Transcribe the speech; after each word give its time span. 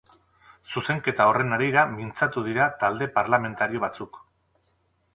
Zuzenketa 0.71 1.27
horren 1.33 1.53
harira 1.59 1.85
mintzatu 1.93 2.45
dira 2.49 2.71
talde 2.85 3.11
parlamentario 3.21 3.87
batzuk. 3.89 4.23